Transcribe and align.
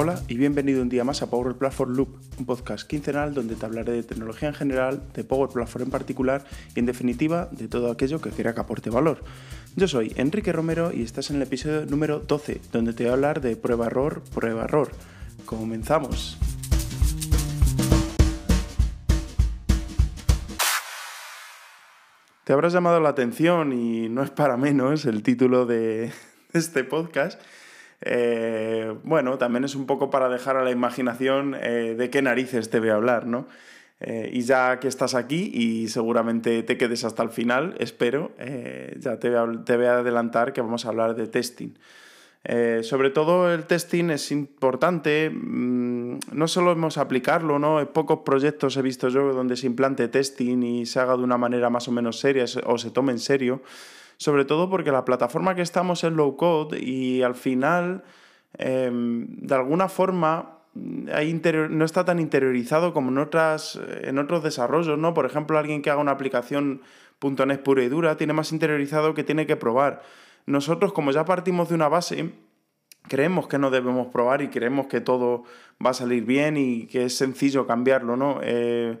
Hola 0.00 0.22
y 0.28 0.36
bienvenido 0.36 0.80
un 0.80 0.88
día 0.88 1.02
más 1.02 1.22
a 1.22 1.26
Power 1.28 1.56
Platform 1.56 1.96
Loop, 1.96 2.20
un 2.38 2.46
podcast 2.46 2.86
quincenal 2.86 3.34
donde 3.34 3.56
te 3.56 3.66
hablaré 3.66 3.90
de 3.90 4.04
tecnología 4.04 4.48
en 4.48 4.54
general, 4.54 5.02
de 5.12 5.24
Power 5.24 5.50
Platform 5.50 5.86
en 5.86 5.90
particular 5.90 6.44
y 6.76 6.78
en 6.78 6.86
definitiva 6.86 7.48
de 7.50 7.66
todo 7.66 7.90
aquello 7.90 8.20
que 8.20 8.30
quiera 8.30 8.54
que 8.54 8.60
aporte 8.60 8.90
valor. 8.90 9.24
Yo 9.74 9.88
soy 9.88 10.12
Enrique 10.14 10.52
Romero 10.52 10.92
y 10.94 11.02
estás 11.02 11.30
en 11.30 11.36
el 11.38 11.42
episodio 11.42 11.84
número 11.84 12.20
12 12.20 12.60
donde 12.70 12.92
te 12.92 13.02
voy 13.02 13.10
a 13.10 13.14
hablar 13.14 13.40
de 13.40 13.56
prueba-error, 13.56 14.22
prueba-error. 14.32 14.92
Comenzamos. 15.44 16.38
Te 22.44 22.52
habrás 22.52 22.72
llamado 22.72 23.00
la 23.00 23.08
atención 23.08 23.72
y 23.72 24.08
no 24.08 24.22
es 24.22 24.30
para 24.30 24.56
menos 24.56 25.06
el 25.06 25.24
título 25.24 25.66
de 25.66 26.12
este 26.52 26.84
podcast 26.84 27.40
eh, 28.00 28.94
bueno, 29.02 29.38
también 29.38 29.64
es 29.64 29.74
un 29.74 29.86
poco 29.86 30.10
para 30.10 30.28
dejar 30.28 30.56
a 30.56 30.62
la 30.62 30.70
imaginación 30.70 31.56
eh, 31.60 31.94
de 31.98 32.10
qué 32.10 32.22
narices 32.22 32.70
te 32.70 32.80
voy 32.80 32.90
a 32.90 32.94
hablar, 32.94 33.26
¿no? 33.26 33.46
Eh, 34.00 34.30
y 34.32 34.42
ya 34.42 34.78
que 34.78 34.86
estás 34.86 35.16
aquí 35.16 35.50
y 35.52 35.88
seguramente 35.88 36.62
te 36.62 36.78
quedes 36.78 37.04
hasta 37.04 37.24
el 37.24 37.30
final, 37.30 37.74
espero, 37.78 38.30
ya 38.96 39.18
te 39.18 39.28
voy, 39.28 39.86
a, 39.86 39.98
adelantar 39.98 40.52
que 40.52 40.60
vamos 40.60 40.86
a 40.86 40.90
hablar 40.90 41.16
de 41.16 41.26
testing. 41.26 41.70
sobre 42.82 43.10
todo 43.10 43.52
el 43.52 43.64
testing 43.64 44.10
es 44.10 44.30
importante, 44.30 45.30
mm, 45.30 46.20
no 46.30 46.46
solo 46.46 46.70
hemos 46.70 46.96
aplicarlo, 46.96 47.58
¿no? 47.58 47.84
pocos 47.92 48.20
proyectos 48.24 48.76
he 48.76 48.82
visto 48.82 49.08
yo 49.08 49.32
donde 49.32 49.56
se 49.56 49.66
implante 49.66 50.06
testing 50.06 50.62
y 50.62 50.86
se 50.86 51.00
haga 51.00 51.16
de 51.16 51.24
una 51.24 51.36
manera 51.36 51.68
más 51.68 51.88
o 51.88 51.90
menos 51.90 52.20
seria 52.20 52.44
o 52.66 52.78
se 52.78 52.92
tome 52.92 53.10
en 53.10 53.18
serio 53.18 53.62
sobre 54.18 54.44
todo 54.44 54.68
porque 54.68 54.92
la 54.92 55.04
plataforma 55.04 55.54
que 55.54 55.62
estamos 55.62 56.04
es 56.04 56.12
low 56.12 56.36
code 56.36 56.78
y 56.78 57.22
al 57.22 57.34
final, 57.34 58.04
em, 58.58 59.26
de 59.38 59.54
alguna 59.54 59.88
forma, 59.88 60.58
no 60.74 61.84
está 61.84 62.04
tan 62.04 62.18
interiorizado 62.20 62.92
como 62.92 63.10
en, 63.10 63.18
otras, 63.18 63.80
en 64.02 64.18
otros 64.18 64.42
desarrollos, 64.44 64.98
¿no? 64.98 65.14
Por 65.14 65.26
ejemplo, 65.26 65.58
alguien 65.58 65.82
que 65.82 65.90
haga 65.90 66.00
una 66.00 66.12
aplicación 66.12 66.82
.NET 67.20 67.62
pura 67.62 67.82
y 67.82 67.88
dura 67.88 68.16
tiene 68.16 68.32
más 68.32 68.52
interiorizado 68.52 69.14
que 69.14 69.24
tiene 69.24 69.46
que 69.46 69.56
probar. 69.56 70.02
Nosotros, 70.46 70.92
como 70.92 71.10
ya 71.10 71.24
partimos 71.24 71.68
de 71.68 71.74
una 71.74 71.88
base, 71.88 72.32
creemos 73.08 73.48
que 73.48 73.58
no 73.58 73.70
debemos 73.70 74.08
probar 74.08 74.42
y 74.42 74.48
creemos 74.48 74.86
que 74.86 75.00
todo 75.00 75.44
va 75.84 75.90
a 75.90 75.94
salir 75.94 76.24
bien 76.24 76.56
y 76.56 76.86
que 76.86 77.06
es 77.06 77.16
sencillo 77.16 77.66
cambiarlo, 77.66 78.16
¿no? 78.16 78.40
Eh, 78.42 78.98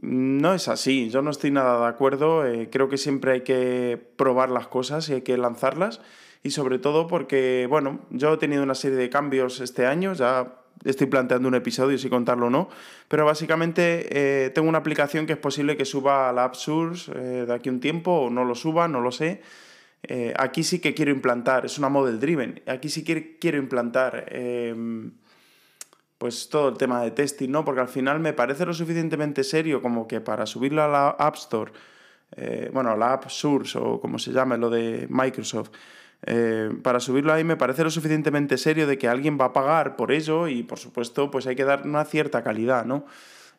no 0.00 0.54
es 0.54 0.68
así, 0.68 1.10
yo 1.10 1.22
no 1.22 1.30
estoy 1.30 1.50
nada 1.50 1.80
de 1.80 1.86
acuerdo, 1.86 2.46
eh, 2.46 2.68
creo 2.70 2.88
que 2.88 2.96
siempre 2.96 3.32
hay 3.32 3.40
que 3.42 4.00
probar 4.16 4.50
las 4.50 4.66
cosas 4.68 5.08
y 5.08 5.14
hay 5.14 5.22
que 5.22 5.36
lanzarlas 5.36 6.00
y 6.42 6.52
sobre 6.52 6.78
todo 6.78 7.06
porque, 7.06 7.66
bueno, 7.68 8.00
yo 8.10 8.32
he 8.34 8.36
tenido 8.38 8.62
una 8.62 8.74
serie 8.74 8.96
de 8.96 9.10
cambios 9.10 9.60
este 9.60 9.86
año, 9.86 10.14
ya 10.14 10.54
estoy 10.84 11.06
planteando 11.06 11.48
un 11.48 11.54
episodio 11.54 11.98
si 11.98 12.08
contarlo 12.08 12.46
o 12.46 12.50
no, 12.50 12.70
pero 13.08 13.26
básicamente 13.26 14.46
eh, 14.46 14.50
tengo 14.50 14.68
una 14.68 14.78
aplicación 14.78 15.26
que 15.26 15.34
es 15.34 15.38
posible 15.38 15.76
que 15.76 15.84
suba 15.84 16.30
a 16.30 16.32
la 16.32 16.44
App 16.44 16.54
Source 16.54 17.12
eh, 17.14 17.44
de 17.46 17.52
aquí 17.52 17.68
un 17.68 17.80
tiempo 17.80 18.12
o 18.12 18.30
no 18.30 18.44
lo 18.44 18.54
suba, 18.54 18.88
no 18.88 19.00
lo 19.00 19.12
sé. 19.12 19.42
aquí 20.36 20.62
sí 20.62 20.78
que 20.80 20.94
quiero 20.94 21.10
implantar, 21.10 21.66
es 21.66 21.76
una 21.76 21.90
model 21.90 22.18
driven, 22.18 22.62
aquí 22.66 22.88
sí 22.88 23.04
que 23.04 23.36
quiero 23.38 23.58
implantar 23.58 24.32
pues 26.20 26.50
todo 26.50 26.68
el 26.68 26.76
tema 26.76 27.00
de 27.00 27.12
testing, 27.12 27.48
¿no? 27.48 27.64
Porque 27.64 27.80
al 27.80 27.88
final 27.88 28.20
me 28.20 28.34
parece 28.34 28.66
lo 28.66 28.74
suficientemente 28.74 29.42
serio 29.42 29.80
como 29.80 30.06
que 30.06 30.20
para 30.20 30.44
subirlo 30.44 30.82
a 30.82 30.86
la 30.88 31.08
App 31.08 31.36
Store, 31.36 31.72
eh, 32.36 32.68
bueno, 32.74 32.94
la 32.94 33.14
App 33.14 33.30
Source 33.30 33.78
o 33.78 33.98
como 34.02 34.18
se 34.18 34.30
llame, 34.30 34.58
lo 34.58 34.68
de 34.68 35.06
Microsoft, 35.08 35.70
eh, 36.26 36.68
para 36.82 37.00
subirlo 37.00 37.32
ahí 37.32 37.42
me 37.42 37.56
parece 37.56 37.84
lo 37.84 37.90
suficientemente 37.90 38.58
serio 38.58 38.86
de 38.86 38.98
que 38.98 39.08
alguien 39.08 39.38
va 39.40 39.46
a 39.46 39.52
pagar 39.54 39.96
por 39.96 40.12
ello 40.12 40.46
y 40.46 40.62
por 40.62 40.78
supuesto 40.78 41.30
pues 41.30 41.46
hay 41.46 41.56
que 41.56 41.64
dar 41.64 41.86
una 41.86 42.04
cierta 42.04 42.42
calidad, 42.42 42.84
¿no? 42.84 43.06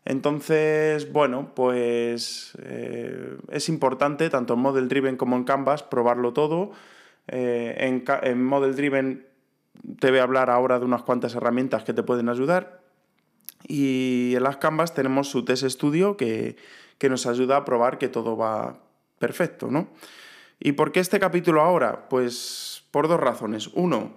Entonces, 0.05 1.11
bueno, 1.11 1.53
pues 1.55 2.55
eh, 2.61 3.37
es 3.49 3.69
importante 3.69 4.29
tanto 4.29 4.53
en 4.53 4.59
Model 4.59 4.87
Driven 4.87 5.17
como 5.17 5.35
en 5.35 5.45
Canvas 5.45 5.81
probarlo 5.81 6.31
todo. 6.31 6.73
en, 7.27 8.03
en 8.21 8.45
Model 8.45 8.75
Driven 8.75 9.30
te 9.99 10.09
voy 10.09 10.19
a 10.19 10.23
hablar 10.23 10.49
ahora 10.49 10.79
de 10.79 10.85
unas 10.85 11.03
cuantas 11.03 11.35
herramientas 11.35 11.83
que 11.83 11.93
te 11.93 12.03
pueden 12.03 12.29
ayudar. 12.29 12.81
Y 13.67 14.33
en 14.35 14.43
las 14.43 14.57
Canvas 14.57 14.93
tenemos 14.93 15.29
su 15.29 15.45
test 15.45 15.63
estudio 15.63 16.17
que, 16.17 16.57
nos 17.09 17.25
ayuda 17.25 17.57
a 17.57 17.65
probar 17.65 17.97
que 17.97 18.09
todo 18.09 18.37
va 18.37 18.79
perfecto, 19.17 19.69
¿no? 19.71 19.89
¿Y 20.59 20.73
por 20.73 20.91
qué 20.91 20.99
este 20.99 21.19
capítulo 21.19 21.61
ahora? 21.61 22.07
Pues 22.09 22.83
por 22.91 23.07
dos 23.07 23.19
razones. 23.19 23.69
Uno, 23.73 24.15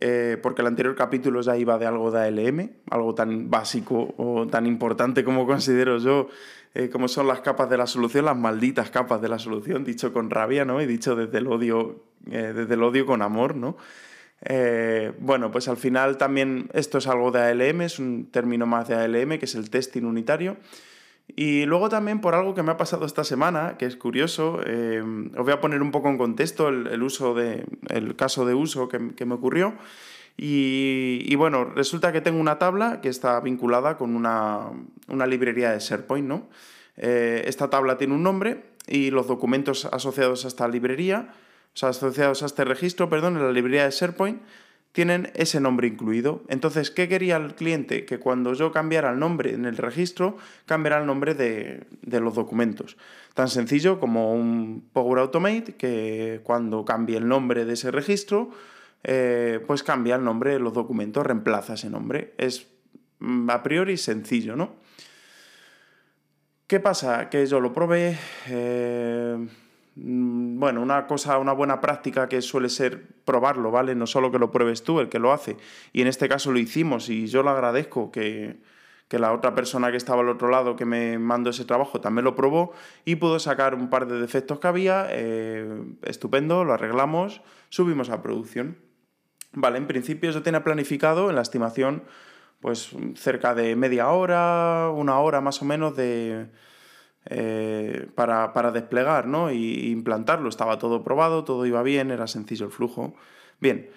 eh, 0.00 0.36
porque 0.42 0.60
el 0.60 0.68
anterior 0.68 0.94
capítulo 0.94 1.40
ya 1.40 1.56
iba 1.56 1.78
de 1.78 1.86
algo 1.86 2.10
de 2.10 2.26
ALM, 2.26 2.70
algo 2.90 3.14
tan 3.14 3.48
básico 3.48 4.14
o 4.18 4.46
tan 4.46 4.66
importante 4.66 5.24
como 5.24 5.46
considero 5.46 5.96
yo, 5.98 6.28
eh, 6.74 6.90
como 6.90 7.08
son 7.08 7.26
las 7.26 7.40
capas 7.40 7.70
de 7.70 7.78
la 7.78 7.86
solución, 7.86 8.26
las 8.26 8.36
malditas 8.36 8.90
capas 8.90 9.22
de 9.22 9.28
la 9.30 9.38
solución, 9.38 9.84
dicho 9.84 10.12
con 10.12 10.28
rabia, 10.28 10.66
¿no? 10.66 10.82
Y 10.82 10.86
dicho 10.86 11.16
desde 11.16 11.38
el 11.38 11.46
odio, 11.46 12.04
eh, 12.30 12.52
desde 12.54 12.74
el 12.74 12.82
odio 12.82 13.06
con 13.06 13.22
amor, 13.22 13.56
¿no? 13.56 13.78
Eh, 14.44 15.12
bueno, 15.18 15.50
pues 15.50 15.68
al 15.68 15.76
final 15.76 16.16
también 16.16 16.70
esto 16.72 16.98
es 16.98 17.06
algo 17.06 17.30
de 17.30 17.40
ALM, 17.40 17.82
es 17.82 17.98
un 17.98 18.30
término 18.30 18.66
más 18.66 18.88
de 18.88 18.94
ALM, 18.94 19.38
que 19.38 19.44
es 19.44 19.54
el 19.54 19.70
testing 19.70 20.04
unitario. 20.04 20.56
Y 21.36 21.66
luego 21.66 21.88
también 21.88 22.20
por 22.20 22.34
algo 22.34 22.54
que 22.54 22.62
me 22.62 22.72
ha 22.72 22.76
pasado 22.76 23.04
esta 23.04 23.22
semana, 23.22 23.76
que 23.78 23.84
es 23.84 23.96
curioso, 23.96 24.60
eh, 24.64 25.02
os 25.36 25.44
voy 25.44 25.52
a 25.52 25.60
poner 25.60 25.82
un 25.82 25.90
poco 25.90 26.08
en 26.08 26.16
contexto 26.16 26.68
el, 26.68 27.02
uso 27.02 27.34
de, 27.34 27.66
el 27.90 28.16
caso 28.16 28.46
de 28.46 28.54
uso 28.54 28.88
que, 28.88 28.98
me 28.98 29.34
ocurrió. 29.34 29.74
Y, 30.40 31.34
bueno, 31.34 31.64
resulta 31.64 32.12
que 32.12 32.20
tengo 32.20 32.40
una 32.40 32.58
tabla 32.58 33.00
que 33.00 33.08
está 33.08 33.40
vinculada 33.40 33.96
con 33.96 34.14
una, 34.14 34.70
librería 35.26 35.72
de 35.72 35.80
SharePoint, 35.80 36.26
¿no? 36.26 36.48
Eh, 36.96 37.42
esta 37.46 37.68
tabla 37.70 37.98
tiene 37.98 38.14
un 38.14 38.22
nombre 38.22 38.62
y 38.86 39.10
los 39.10 39.26
documentos 39.26 39.84
asociados 39.84 40.44
a 40.44 40.48
esta 40.48 40.66
librería 40.66 41.34
o 41.74 41.76
sea, 41.78 41.90
asociados 41.90 42.42
a 42.42 42.46
este 42.46 42.64
registro, 42.64 43.08
perdón, 43.08 43.36
en 43.36 43.44
la 43.44 43.52
librería 43.52 43.84
de 43.84 43.90
SharePoint, 43.90 44.40
tienen 44.92 45.30
ese 45.34 45.60
nombre 45.60 45.86
incluido. 45.86 46.42
Entonces, 46.48 46.90
¿qué 46.90 47.08
quería 47.08 47.36
el 47.36 47.54
cliente? 47.54 48.04
Que 48.04 48.18
cuando 48.18 48.54
yo 48.54 48.72
cambiara 48.72 49.10
el 49.10 49.18
nombre 49.18 49.52
en 49.52 49.64
el 49.64 49.76
registro, 49.76 50.36
cambiara 50.66 50.98
el 50.98 51.06
nombre 51.06 51.34
de, 51.34 51.86
los 52.02 52.34
documentos. 52.34 52.96
Tan 53.34 53.48
sencillo 53.48 54.00
como 54.00 54.34
un 54.34 54.88
Power 54.92 55.20
Automate 55.20 55.76
que 55.76 56.40
cuando 56.42 56.84
cambie 56.84 57.16
el 57.16 57.28
nombre 57.28 57.64
de 57.64 57.74
ese 57.74 57.90
registro, 57.90 58.50
eh, 59.04 59.62
pues 59.66 59.82
cambia 59.82 60.16
el 60.16 60.24
nombre 60.24 60.54
de 60.54 60.58
los 60.58 60.72
documentos, 60.72 61.24
reemplaza 61.24 61.74
ese 61.74 61.90
nombre. 61.90 62.34
Es 62.36 62.66
mm, 63.20 63.50
a 63.50 63.62
priori 63.62 63.96
sencillo, 63.96 64.56
¿no? 64.56 64.76
¿Qué 66.66 66.80
pasa? 66.80 67.30
Que 67.30 67.46
yo 67.46 67.60
lo 67.60 67.72
probé. 67.72 68.18
Eh, 68.48 69.46
bueno, 70.00 70.80
una 70.80 71.06
cosa, 71.06 71.38
una 71.38 71.52
buena 71.52 71.80
práctica 71.80 72.28
que 72.28 72.40
suele 72.40 72.68
ser 72.68 73.06
probarlo, 73.24 73.70
¿vale? 73.70 73.94
No 73.94 74.06
solo 74.06 74.30
que 74.30 74.38
lo 74.38 74.50
pruebes 74.50 74.84
tú, 74.84 75.00
el 75.00 75.08
que 75.08 75.18
lo 75.18 75.32
hace. 75.32 75.56
Y 75.92 76.02
en 76.02 76.06
este 76.06 76.28
caso 76.28 76.52
lo 76.52 76.58
hicimos 76.58 77.08
y 77.08 77.26
yo 77.26 77.42
lo 77.42 77.50
agradezco 77.50 78.12
que, 78.12 78.60
la 79.10 79.32
otra 79.32 79.54
persona 79.54 79.90
que 79.90 79.96
estaba 79.96 80.20
al 80.20 80.28
otro 80.28 80.50
lado 80.50 80.76
que 80.76 80.84
me 80.84 81.18
mandó 81.18 81.50
ese 81.50 81.64
trabajo 81.64 82.00
también 82.00 82.24
lo 82.24 82.36
probó 82.36 82.72
y 83.06 83.16
pudo 83.16 83.38
sacar 83.40 83.74
un 83.74 83.88
par 83.88 84.06
de 84.06 84.20
defectos 84.20 84.60
que 84.60 84.68
había. 84.68 85.06
Eh, 85.10 85.82
estupendo, 86.02 86.64
lo 86.64 86.74
arreglamos, 86.74 87.40
subimos 87.70 88.10
a 88.10 88.22
producción. 88.22 88.78
Vale, 89.52 89.78
en 89.78 89.86
principio 89.86 90.30
yo 90.30 90.42
tenía 90.42 90.62
planificado 90.62 91.30
en 91.30 91.36
la 91.36 91.42
estimación 91.42 92.04
pues 92.60 92.90
cerca 93.14 93.54
de 93.54 93.76
media 93.76 94.08
hora, 94.10 94.90
una 94.90 95.18
hora 95.20 95.40
más 95.40 95.62
o 95.62 95.64
menos 95.64 95.96
de 95.96 96.48
eh, 97.30 98.08
para, 98.14 98.72
desplegar 98.72 99.26
¿no? 99.26 99.52
y 99.52 99.90
implantarlo. 99.90 100.48
Estaba 100.48 100.78
todo 100.78 101.04
probado, 101.04 101.44
todo 101.44 101.66
iba 101.66 101.82
bien, 101.82 102.10
era 102.10 102.26
sencillo 102.26 102.66
el 102.66 102.72
flujo. 102.72 103.14
Bien, 103.60 103.90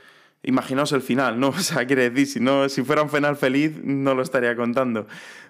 imaginaos 0.43 0.91
el 0.91 1.01
final, 1.01 1.39
¿no? 1.39 1.49
O 1.49 1.59
sea, 1.59 1.85
quiere 1.85 2.09
decir, 2.09 2.27
si, 2.27 2.39
no, 2.39 2.67
si 2.69 2.83
fuera 2.83 3.01
un 3.01 3.09
final 3.09 3.37
feliz, 3.37 3.79
no 3.83 4.13
lo 4.15 4.21
estaría 4.21 4.55
contando. 4.55 5.07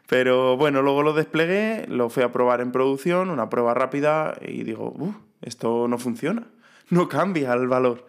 Pero 0.07 0.57
bueno, 0.57 0.81
luego 0.81 1.03
lo 1.03 1.13
desplegué, 1.13 1.85
lo 1.87 2.09
fui 2.09 2.23
a 2.23 2.31
probar 2.31 2.61
en 2.61 2.71
producción, 2.71 3.29
una 3.29 3.49
prueba 3.49 3.73
rápida, 3.73 4.37
y 4.41 4.63
digo, 4.63 5.15
esto 5.41 5.87
no 5.87 5.97
funciona, 5.97 6.47
no 6.89 7.09
cambia 7.09 7.53
el 7.53 7.67
valor. 7.67 8.05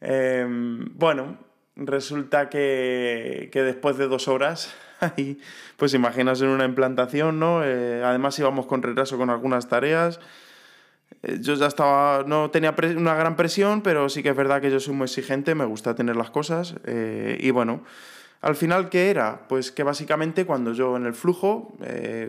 Em, 0.00 0.88
bueno, 0.96 1.38
resulta 1.76 2.48
que, 2.48 3.50
que 3.52 3.62
después 3.62 3.98
de 3.98 4.08
dos 4.08 4.28
horas 4.28 4.74
y 5.16 5.38
pues 5.76 5.94
imaginas 5.94 6.40
en 6.42 6.48
una 6.48 6.64
implantación, 6.64 7.38
¿no? 7.38 7.64
Eh, 7.64 8.02
además 8.04 8.38
íbamos 8.38 8.66
con 8.66 8.82
retraso 8.82 9.16
con 9.18 9.30
algunas 9.30 9.68
tareas. 9.68 10.20
Eh, 11.22 11.38
yo 11.40 11.54
ya 11.54 11.66
estaba, 11.66 12.24
no 12.26 12.50
tenía 12.50 12.74
una 12.96 13.14
gran 13.14 13.36
presión, 13.36 13.82
pero 13.82 14.08
sí 14.08 14.22
que 14.22 14.30
es 14.30 14.36
verdad 14.36 14.60
que 14.60 14.70
yo 14.70 14.80
soy 14.80 14.94
muy 14.94 15.04
exigente, 15.04 15.54
me 15.54 15.64
gusta 15.64 15.94
tener 15.94 16.16
las 16.16 16.30
cosas. 16.30 16.74
Eh, 16.84 17.38
y 17.40 17.50
bueno, 17.50 17.84
al 18.40 18.56
final, 18.56 18.88
¿qué 18.88 19.10
era? 19.10 19.46
Pues 19.48 19.70
que 19.70 19.84
básicamente 19.84 20.44
cuando 20.46 20.72
yo 20.72 20.96
en 20.96 21.06
el 21.06 21.14
flujo, 21.14 21.76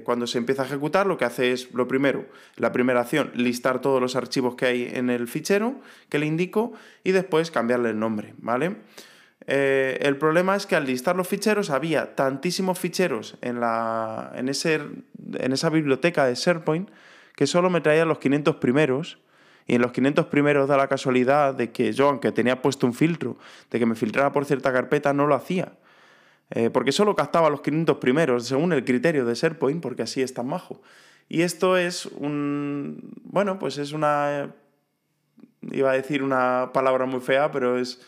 cuando 0.03 0.27
se 0.27 0.37
empieza 0.37 0.61
a 0.61 0.65
ejecutar, 0.67 1.07
lo 1.07 1.17
que 1.17 1.25
hace 1.25 1.53
es, 1.53 1.73
lo 1.73 1.87
primero, 1.87 2.27
la 2.55 2.71
primera 2.71 3.01
acción, 3.01 3.31
listar 3.33 3.81
todos 3.81 3.99
los 3.99 4.15
archivos 4.15 4.53
que 4.53 4.67
hay 4.67 4.91
en 4.93 5.09
el 5.09 5.27
fichero 5.27 5.73
que 6.09 6.19
le 6.19 6.27
indico 6.27 6.73
y 7.03 7.13
después 7.13 7.49
cambiarle 7.49 7.89
el 7.89 7.99
nombre, 7.99 8.35
¿vale? 8.37 8.75
Eh, 9.47 9.99
el 10.01 10.17
problema 10.17 10.55
es 10.55 10.65
que 10.65 10.75
al 10.75 10.85
listar 10.85 11.15
los 11.15 11.27
ficheros 11.27 11.69
había 11.69 12.15
tantísimos 12.15 12.79
ficheros 12.79 13.37
en, 13.41 13.59
la, 13.59 14.31
en, 14.35 14.47
ese, 14.49 14.81
en 15.33 15.51
esa 15.51 15.69
biblioteca 15.69 16.25
de 16.25 16.35
SharePoint 16.35 16.89
que 17.35 17.47
solo 17.47 17.69
me 17.69 17.81
traía 17.81 18.05
los 18.05 18.19
500 18.19 18.57
primeros. 18.57 19.19
Y 19.65 19.75
en 19.75 19.81
los 19.81 19.93
500 19.93 20.25
primeros 20.25 20.67
da 20.67 20.75
la 20.75 20.87
casualidad 20.87 21.53
de 21.53 21.71
que 21.71 21.93
yo, 21.93 22.09
aunque 22.09 22.31
tenía 22.33 22.61
puesto 22.61 22.85
un 22.85 22.93
filtro, 22.93 23.37
de 23.71 23.79
que 23.79 23.85
me 23.85 23.95
filtrara 23.95 24.31
por 24.31 24.45
cierta 24.45 24.73
carpeta, 24.73 25.13
no 25.13 25.25
lo 25.25 25.35
hacía. 25.35 25.73
Eh, 26.49 26.69
porque 26.69 26.91
solo 26.91 27.15
captaba 27.15 27.49
los 27.49 27.61
500 27.61 27.97
primeros 27.97 28.45
según 28.45 28.73
el 28.73 28.83
criterio 28.83 29.25
de 29.25 29.33
SharePoint, 29.33 29.81
porque 29.81 30.03
así 30.03 30.21
es 30.21 30.33
tan 30.33 30.47
majo. 30.47 30.81
Y 31.29 31.41
esto 31.41 31.77
es 31.77 32.05
un. 32.05 33.13
Bueno, 33.23 33.57
pues 33.57 33.77
es 33.77 33.93
una. 33.93 34.53
Iba 35.61 35.91
a 35.91 35.93
decir 35.93 36.21
una 36.21 36.71
palabra 36.73 37.05
muy 37.05 37.21
fea, 37.21 37.51
pero 37.51 37.77
es. 37.77 38.01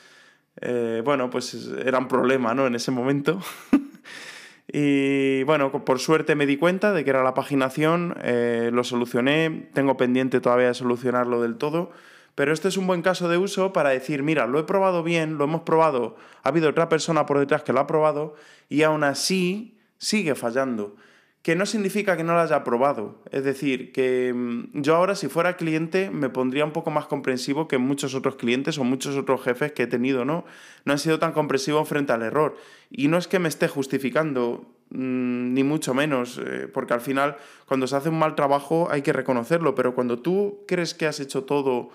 Eh, 0.62 1.02
bueno, 1.04 1.30
pues 1.30 1.70
era 1.84 1.98
un 2.00 2.08
problema, 2.08 2.54
¿no? 2.54 2.68
En 2.68 2.76
ese 2.76 2.92
momento. 2.92 3.40
y 4.72 5.44
bueno, 5.44 5.72
por 5.72 6.00
suerte 6.00 6.36
me 6.36 6.46
di 6.46 6.58
cuenta 6.58 6.94
de 6.94 7.04
que 7.04 7.10
era 7.10 7.24
la 7.24 7.34
paginación, 7.34 8.16
eh, 8.24 8.70
lo 8.74 8.84
solucioné, 8.84 9.70
tengo 9.74 9.98
pendiente 9.98 10.40
todavía 10.42 10.68
de 10.68 10.74
solucionarlo 10.74 11.42
del 11.42 11.58
todo. 11.58 11.92
Pero 12.36 12.52
este 12.52 12.68
es 12.68 12.76
un 12.76 12.86
buen 12.86 13.02
caso 13.02 13.30
de 13.30 13.38
uso 13.38 13.72
para 13.72 13.92
decir, 13.92 14.22
mira, 14.22 14.46
lo 14.46 14.60
he 14.60 14.64
probado 14.64 15.04
bien, 15.04 15.38
lo 15.38 15.46
hemos 15.46 15.62
probado, 15.62 16.18
ha 16.44 16.50
habido 16.50 16.70
otra 16.70 16.90
persona 16.90 17.26
por 17.26 17.40
detrás 17.40 17.64
que 17.64 17.72
lo 17.72 17.80
ha 17.80 17.88
probado 17.88 18.36
y 18.68 18.84
aún 18.84 19.06
así 19.06 19.78
sigue 19.98 20.36
fallando 20.36 20.98
que 21.46 21.56
no 21.56 21.68
significa 21.68 22.18
que 22.18 22.24
no 22.24 22.34
lo 22.34 22.40
haya 22.40 22.64
probado. 22.64 23.22
Es 23.30 23.44
decir, 23.44 23.92
que 23.92 24.34
mm, 24.36 24.82
yo 24.82 24.96
ahora 24.96 25.14
si 25.14 25.28
fuera 25.28 25.58
cliente 25.58 26.10
me 26.10 26.28
pondría 26.28 26.66
un 26.66 26.72
poco 26.72 26.90
más 26.90 27.06
comprensivo 27.06 27.68
que 27.68 27.78
muchos 27.78 28.16
otros 28.16 28.38
clientes 28.38 28.80
o 28.80 28.84
muchos 28.84 29.16
otros 29.16 29.44
jefes 29.44 29.72
que 29.72 29.84
he 29.84 29.88
tenido, 29.88 30.26
¿no? 30.26 30.44
No 30.86 30.94
han 30.94 30.98
sido 30.98 31.20
tan 31.20 31.34
comprensivos 31.34 31.88
frente 31.88 32.14
al 32.14 32.24
error. 32.24 32.58
Y 32.90 33.10
no 33.10 33.20
es 33.20 33.28
que 33.28 33.38
me 33.38 33.48
esté 33.48 33.68
justificando, 33.68 34.66
mm, 34.90 35.54
ni 35.54 35.64
mucho 35.64 35.94
menos, 35.94 36.42
eh, 36.44 36.68
porque 36.68 36.96
al 36.96 37.02
final 37.02 37.38
cuando 37.68 37.86
se 37.86 37.96
hace 37.96 38.10
un 38.10 38.18
mal 38.18 38.34
trabajo 38.34 38.88
hay 38.90 39.04
que 39.04 39.14
reconocerlo, 39.14 39.76
pero 39.76 39.94
cuando 39.94 40.18
tú 40.18 40.64
crees 40.68 40.96
que 40.96 41.06
has 41.06 41.20
hecho 41.20 41.44
todo 41.44 41.92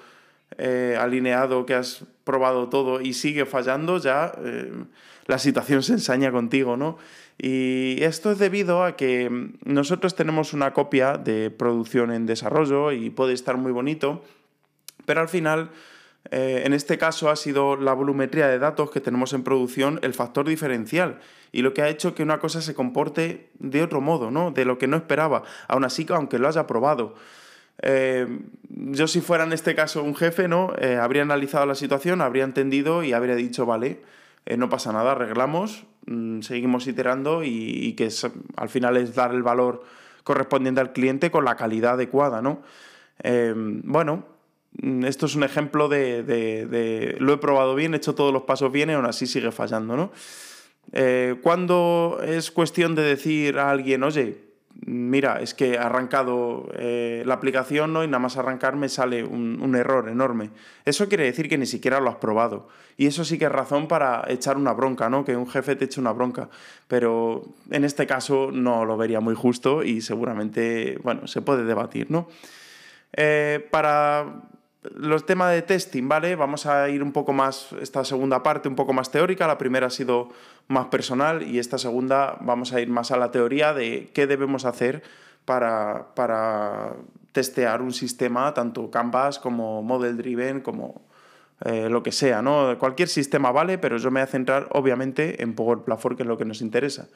eh, 0.59 0.97
alineado, 0.99 1.67
que 1.67 1.75
has 1.75 2.05
probado 2.25 2.69
todo 2.69 3.01
y 3.01 3.13
sigue 3.13 3.47
fallando, 3.47 3.99
ya 3.99 4.33
eh, 4.45 4.73
la 5.27 5.39
situación 5.39 5.83
se 5.83 5.93
ensaña 5.95 6.33
contigo, 6.33 6.77
¿no? 6.77 6.99
Y 7.39 8.03
esto 8.03 8.31
es 8.31 8.39
debido 8.39 8.85
a 8.85 8.97
que 8.97 9.31
nosotros 9.65 10.15
tenemos 10.15 10.53
una 10.53 10.75
copia 10.75 11.17
de 11.17 11.51
producción 11.51 12.13
en 12.13 12.27
desarrollo 12.27 12.93
y 12.93 13.09
puede 13.09 13.33
estar 13.33 13.57
muy 13.57 13.73
bonito, 13.73 14.23
pero 15.07 15.23
al 15.23 15.29
final, 15.29 15.71
eh, 16.31 16.63
en 16.67 16.75
este 16.75 16.99
caso, 16.99 17.31
ha 17.31 17.37
sido 17.37 17.77
la 17.77 17.95
volumetría 17.95 18.47
de 18.49 18.59
datos 18.59 18.91
que 18.91 19.01
tenemos 19.01 19.33
en 19.33 19.43
producción 19.43 19.99
el 20.03 20.13
factor 20.13 20.47
diferencial 20.47 21.21
y 21.51 21.63
lo 21.63 21.73
que 21.73 21.83
ha 21.83 21.89
hecho 21.89 22.15
que 22.15 22.23
una 22.23 22.39
cosa 22.41 22.61
se 22.61 22.75
comporte 22.75 23.49
de 23.59 23.83
otro 23.83 24.03
modo, 24.03 24.31
¿no? 24.31 24.51
De 24.51 24.67
lo 24.67 24.77
que 24.79 24.87
no 24.87 24.99
esperaba, 24.99 25.43
aún 25.67 25.85
así, 25.85 26.07
aunque 26.11 26.39
lo 26.39 26.49
haya 26.49 26.67
probado. 26.67 27.15
Eh, 27.83 28.27
yo 28.69 29.07
si 29.07 29.21
fuera 29.21 29.45
en 29.45 29.53
este 29.53 29.75
caso 29.75 30.03
un 30.03 30.15
jefe, 30.15 30.49
¿no? 30.49 30.73
Eh, 30.79 30.97
habría 30.97 31.23
analizado 31.23 31.67
la 31.67 31.75
situación, 31.75 32.21
habría 32.21 32.45
entendido 32.45 33.03
y 33.03 33.13
habría 33.13 33.35
dicho, 33.35 33.67
vale, 33.67 34.01
no 34.57 34.69
pasa 34.69 34.93
nada, 34.93 35.13
arreglamos, 35.13 35.85
Mm, 36.07 36.41
seguimos 36.41 36.87
iterando 36.87 37.45
y, 37.45 37.93
que 37.93 38.09
al 38.57 38.69
final 38.69 38.97
es 38.97 39.15
dar 39.15 39.33
el 39.35 39.43
valor 39.43 39.85
correspondiente 40.25 40.81
al 40.81 40.93
cliente 40.93 41.31
con 41.31 41.45
la 41.45 41.57
calidad 41.57 41.95
adecuada, 41.95 42.43
¿no? 42.43 42.63
Bueno, 43.23 44.25
mm, 44.83 45.05
esto 45.05 45.27
es 45.27 45.35
un 45.35 45.45
ejemplo 45.45 45.89
de, 45.89 47.17
lo 47.21 47.33
he 47.35 47.39
probado 47.39 47.75
bien, 47.75 47.95
he 47.95 47.99
hecho 47.99 48.15
todos 48.15 48.33
los 48.33 48.43
pasos 48.43 48.73
bien 48.73 48.91
y 48.91 48.95
aún 48.95 49.07
así 49.07 49.27
sigue 49.27 49.53
fallando, 49.53 49.97
¿no? 49.97 50.13
Eh, 50.93 51.37
cuando 51.43 52.21
es 52.25 52.51
cuestión 52.51 52.95
de 52.95 53.03
decir 53.03 53.59
a 53.59 53.71
alguien, 53.71 54.03
oye, 54.03 54.50
mira, 54.87 55.41
es 55.41 55.55
que 55.55 55.75
he 55.75 55.79
arrancado 55.79 56.69
eh, 56.75 57.23
la 57.27 57.35
aplicación 57.35 57.93
¿no? 57.93 58.03
y 58.05 58.07
nada 58.07 58.19
más 58.19 58.37
arrancar 58.37 58.77
me 58.77 58.89
sale 58.89 59.25
un, 59.25 59.75
error 59.77 60.09
enorme. 60.09 60.51
Eso 60.85 61.09
quiere 61.09 61.25
decir 61.25 61.49
que 61.49 61.59
ni 61.59 61.67
siquiera 61.67 62.01
lo 62.01 62.11
has 62.11 62.17
probado. 62.17 62.69
Y 62.97 63.07
eso 63.07 63.25
sí 63.25 63.39
que 63.39 63.47
es 63.47 63.53
razón 63.53 63.89
para 63.89 64.25
echar 64.29 64.57
una 64.57 64.73
bronca, 64.73 65.09
¿no? 65.09 65.25
Que 65.25 65.37
un 65.37 65.49
jefe 65.49 65.77
te 65.77 65.87
eche 65.87 66.01
una 66.01 66.13
bronca. 66.13 66.51
Pero 66.89 67.45
en 67.71 67.85
este 67.85 68.07
caso 68.07 68.51
no 68.53 68.85
lo 68.85 68.97
vería 68.97 69.21
muy 69.21 69.35
justo 69.35 69.83
y 69.83 70.01
seguramente, 70.01 70.99
bueno, 71.03 71.27
se 71.27 71.41
puede 71.41 71.65
debatir, 71.65 72.11
¿no? 72.11 72.29
Eh, 73.13 73.67
para 73.71 74.43
los 74.83 75.27
temas 75.27 75.53
de 75.53 75.63
testing, 75.63 76.09
¿vale? 76.09 76.37
Vamos 76.37 76.67
a 76.67 76.89
ir 76.89 77.03
un 77.03 77.13
poco 77.13 77.33
más, 77.33 77.69
esta 77.81 78.05
segunda 78.05 78.43
parte 78.43 78.69
un 78.69 78.77
poco 78.77 78.93
más 78.93 79.11
teórica, 79.11 79.47
la 79.47 79.59
primera 79.59 79.89
ha 79.89 79.91
sido 79.91 80.31
más 80.69 80.87
personal 80.87 81.43
y 81.43 81.59
esta 81.59 81.79
segunda 81.79 82.39
vamos 82.41 82.73
a 82.73 82.81
ir 82.81 82.89
más 82.89 83.11
a 83.11 83.17
la 83.17 83.31
teoría 83.31 83.75
de 83.75 84.11
qué 84.15 84.27
debemos 84.27 84.65
hacer 84.65 85.03
para, 85.45 86.15
para 86.15 86.95
testear 87.33 87.83
un 87.83 87.93
sistema, 87.93 88.55
tanto 88.55 88.91
Canvas 88.91 89.39
como 89.39 89.83
Model 89.83 90.17
Driven, 90.17 90.61
como 90.61 91.03
eh, 91.65 91.89
lo 91.91 92.03
que 92.03 92.13
sea, 92.13 92.41
¿no? 92.41 92.79
Cualquier 92.79 93.09
sistema 93.09 93.53
vale, 93.53 93.77
pero 93.77 93.99
yo 93.99 94.11
me 94.11 94.21
voy 94.21 94.25
a 94.25 94.31
centrar 94.31 94.69
obviamente 94.71 95.43
en 95.43 95.55
Power 95.55 95.81
Platform, 95.81 96.17
que 96.17 96.23
es 96.23 96.29
lo 96.29 96.39
que 96.39 96.47
nos 96.47 96.63
interesa. 96.63 97.09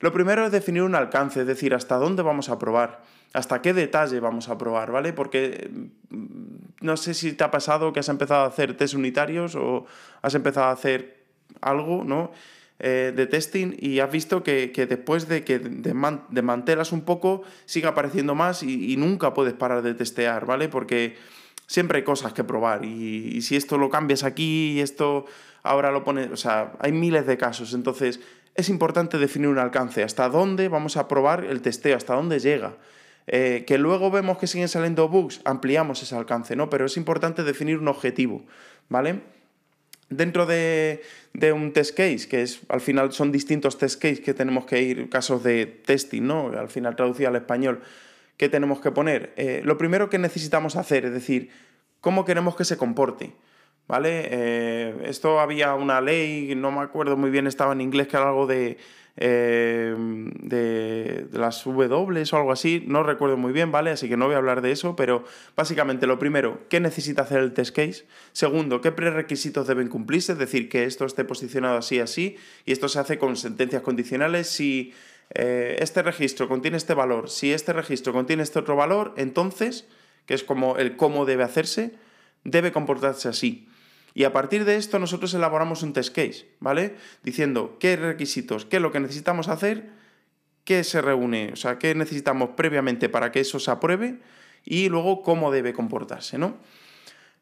Lo 0.00 0.12
primero 0.12 0.44
es 0.44 0.52
definir 0.52 0.82
un 0.82 0.94
alcance, 0.94 1.40
es 1.40 1.46
decir, 1.46 1.74
hasta 1.74 1.96
dónde 1.96 2.22
vamos 2.22 2.48
a 2.50 2.58
probar, 2.58 3.02
hasta 3.32 3.62
qué 3.62 3.72
detalle 3.72 4.20
vamos 4.20 4.48
a 4.48 4.58
probar, 4.58 4.92
¿vale? 4.92 5.12
Porque 5.12 5.70
mm, 6.10 6.16
no 6.80 6.96
sé 6.96 7.14
si 7.14 7.32
te 7.32 7.44
ha 7.44 7.50
pasado 7.50 7.92
que 7.92 8.00
has 8.00 8.08
empezado 8.08 8.44
a 8.44 8.48
hacer 8.48 8.76
test 8.76 8.94
unitarios 8.94 9.54
o 9.54 9.86
has 10.22 10.34
empezado 10.34 10.66
a 10.66 10.72
hacer 10.72 11.24
algo, 11.60 12.04
¿no? 12.04 12.30
Eh, 12.78 13.14
de 13.16 13.26
testing 13.26 13.74
y 13.78 14.00
has 14.00 14.12
visto 14.12 14.42
que, 14.42 14.70
después 14.86 15.28
de 15.28 15.44
que 15.44 15.58
desmantelas 15.58 16.92
un 16.92 17.06
poco 17.06 17.42
sigue 17.64 17.86
apareciendo 17.86 18.34
más 18.34 18.62
y, 18.62 18.94
nunca 18.98 19.32
puedes 19.32 19.54
parar 19.54 19.80
de 19.80 19.94
testear, 19.94 20.44
¿vale? 20.44 20.68
Porque 20.68 21.16
siempre 21.66 21.98
hay 21.98 22.04
cosas 22.04 22.34
que 22.34 22.44
probar 22.44 22.84
y, 22.84 23.34
y 23.34 23.40
si 23.40 23.56
esto 23.56 23.78
lo 23.78 23.88
cambias 23.88 24.24
aquí 24.24 24.72
y 24.72 24.80
esto 24.80 25.24
ahora 25.62 25.90
lo 25.90 26.04
pones, 26.04 26.30
o 26.30 26.36
sea, 26.36 26.74
hay 26.78 26.92
miles 26.92 27.26
de 27.26 27.38
casos, 27.38 27.72
entonces 27.72 28.20
es 28.56 28.68
importante 28.68 29.18
definir 29.18 29.48
un 29.48 29.58
alcance, 29.58 30.02
hasta 30.02 30.28
dónde 30.28 30.68
vamos 30.68 30.96
a 30.96 31.08
probar 31.08 31.44
el 31.44 31.60
testeo, 31.62 31.96
hasta 31.96 32.14
dónde 32.14 32.38
llega. 32.38 32.76
Eh, 33.28 33.64
que 33.66 33.76
luego 33.76 34.10
vemos 34.10 34.38
que 34.38 34.46
siguen 34.46 34.68
saliendo 34.68 35.08
bugs, 35.08 35.40
ampliamos 35.44 36.02
ese 36.02 36.14
alcance, 36.14 36.54
¿no? 36.54 36.70
Pero 36.70 36.86
es 36.86 36.96
importante 36.96 37.42
definir 37.42 37.78
un 37.78 37.88
objetivo, 37.88 38.44
¿vale? 38.88 39.20
Dentro 40.08 40.46
de, 40.46 41.02
un 41.52 41.72
test 41.72 41.96
case, 41.96 42.28
que 42.28 42.42
es 42.42 42.60
al 42.68 42.80
final 42.80 43.12
son 43.12 43.32
distintos 43.32 43.78
test 43.78 44.00
case 44.00 44.22
que 44.22 44.32
tenemos 44.32 44.64
que 44.64 44.80
ir, 44.80 45.10
casos 45.10 45.42
de 45.42 45.66
testing, 45.66 46.22
¿no? 46.22 46.52
Al 46.56 46.68
final 46.68 46.94
traducido 46.94 47.28
al 47.28 47.36
español, 47.36 47.82
¿qué 48.36 48.48
tenemos 48.48 48.80
que 48.80 48.92
poner? 48.92 49.32
Eh, 49.36 49.62
lo 49.64 49.76
primero 49.76 50.08
que 50.08 50.18
necesitamos 50.18 50.76
hacer 50.76 51.06
es 51.06 51.12
decir, 51.12 51.50
¿cómo 52.00 52.24
queremos 52.24 52.54
que 52.54 52.64
se 52.64 52.76
comporte? 52.76 53.32
¿Vale? 53.88 54.28
Eh, 54.30 54.94
esto 55.04 55.40
había 55.40 55.74
una 55.74 56.00
ley, 56.00 56.54
no 56.56 56.70
me 56.70 56.80
acuerdo 56.80 57.16
muy 57.16 57.30
bien, 57.30 57.46
estaba 57.46 57.72
en 57.72 57.80
inglés, 57.80 58.08
que 58.08 58.16
era 58.16 58.28
algo 58.28 58.46
de, 58.46 58.78
eh, 59.18 59.94
de, 59.96 61.26
las 61.32 61.64
W 61.64 61.94
o 61.94 62.36
algo 62.36 62.52
así, 62.52 62.84
no 62.86 63.02
recuerdo 63.02 63.36
muy 63.36 63.52
bien, 63.52 63.72
¿vale? 63.72 63.90
Así 63.90 64.08
que 64.08 64.16
no 64.16 64.26
voy 64.26 64.34
a 64.34 64.38
hablar 64.38 64.60
de 64.60 64.72
eso, 64.72 64.94
pero 64.94 65.24
básicamente 65.56 66.06
lo 66.06 66.18
primero, 66.18 66.60
¿qué 66.68 66.80
necesita 66.80 67.22
hacer 67.22 67.40
el 67.40 67.52
test 67.52 67.74
case? 67.74 68.06
Segundo, 68.32 68.80
¿qué 68.80 68.92
prerequisitos 68.92 69.66
deben 69.66 69.88
cumplirse? 69.88 70.32
Es 70.32 70.38
decir, 70.38 70.68
que 70.68 70.84
esto 70.84 71.06
esté 71.06 71.24
posicionado 71.24 71.78
así, 71.78 71.98
así, 71.98 72.36
y 72.66 72.72
esto 72.72 72.88
se 72.88 72.98
hace 72.98 73.18
con 73.18 73.36
sentencias 73.36 73.82
condicionales. 73.82 74.48
Si 74.48 74.92
eh, 75.34 75.76
este 75.80 76.02
registro 76.02 76.46
contiene 76.48 76.76
este 76.76 76.94
valor, 76.94 77.30
si 77.30 77.52
este 77.52 77.72
registro 77.72 78.12
contiene 78.12 78.42
este 78.42 78.58
otro 78.58 78.76
valor, 78.76 79.14
entonces, 79.16 79.86
que 80.26 80.34
es 80.34 80.44
como 80.44 80.76
el 80.76 80.96
cómo 80.96 81.24
debe 81.24 81.44
hacerse, 81.44 81.94
debe 82.44 82.70
comportarse 82.70 83.28
así. 83.28 83.66
Y 84.16 84.24
a 84.24 84.32
partir 84.32 84.64
de 84.64 84.76
esto 84.76 84.98
nosotros 84.98 85.34
elaboramos 85.34 85.82
un 85.82 85.92
test 85.92 86.08
case, 86.08 86.48
¿vale? 86.58 86.96
Diciendo 87.22 87.76
qué 87.78 87.96
requisitos, 87.96 88.64
qué 88.64 88.76
es 88.76 88.82
lo 88.82 88.90
que 88.90 88.98
necesitamos 88.98 89.48
hacer, 89.48 89.90
qué 90.64 90.84
se 90.84 91.02
reúne, 91.02 91.50
o 91.52 91.56
sea, 91.56 91.78
qué 91.78 91.94
necesitamos 91.94 92.48
previamente 92.56 93.10
para 93.10 93.30
que 93.30 93.40
eso 93.40 93.58
se 93.58 93.70
apruebe 93.70 94.20
y 94.64 94.88
luego 94.88 95.20
cómo 95.20 95.50
debe 95.50 95.74
comportarse, 95.74 96.38
¿no? 96.38 96.56